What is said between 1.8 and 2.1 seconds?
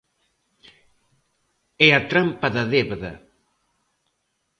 É a